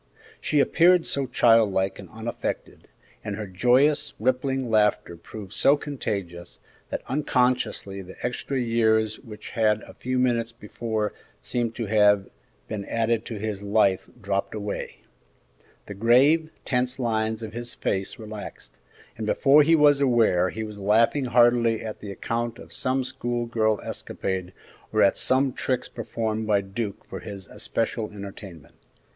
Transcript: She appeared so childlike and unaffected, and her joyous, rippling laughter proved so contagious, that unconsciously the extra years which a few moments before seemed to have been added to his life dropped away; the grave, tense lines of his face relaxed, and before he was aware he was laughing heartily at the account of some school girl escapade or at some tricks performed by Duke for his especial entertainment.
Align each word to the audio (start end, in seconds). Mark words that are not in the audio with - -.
She 0.39 0.59
appeared 0.59 1.05
so 1.05 1.27
childlike 1.27 1.99
and 1.99 2.09
unaffected, 2.09 2.87
and 3.23 3.35
her 3.35 3.45
joyous, 3.45 4.13
rippling 4.19 4.67
laughter 4.71 5.15
proved 5.15 5.53
so 5.53 5.77
contagious, 5.77 6.57
that 6.89 7.03
unconsciously 7.05 8.01
the 8.01 8.15
extra 8.25 8.59
years 8.59 9.19
which 9.19 9.51
a 9.55 9.93
few 9.93 10.17
moments 10.17 10.53
before 10.53 11.13
seemed 11.43 11.75
to 11.75 11.85
have 11.85 12.31
been 12.67 12.83
added 12.85 13.25
to 13.25 13.35
his 13.35 13.61
life 13.61 14.09
dropped 14.19 14.55
away; 14.55 15.01
the 15.85 15.93
grave, 15.93 16.49
tense 16.65 16.97
lines 16.97 17.43
of 17.43 17.53
his 17.53 17.75
face 17.75 18.17
relaxed, 18.17 18.77
and 19.19 19.27
before 19.27 19.61
he 19.61 19.75
was 19.75 20.01
aware 20.01 20.49
he 20.49 20.63
was 20.63 20.79
laughing 20.79 21.25
heartily 21.25 21.85
at 21.85 21.99
the 21.99 22.11
account 22.11 22.57
of 22.57 22.73
some 22.73 23.03
school 23.03 23.45
girl 23.45 23.79
escapade 23.81 24.51
or 24.91 25.03
at 25.03 25.15
some 25.15 25.53
tricks 25.53 25.87
performed 25.89 26.47
by 26.47 26.59
Duke 26.59 27.05
for 27.05 27.19
his 27.19 27.45
especial 27.45 28.11
entertainment. 28.11 28.73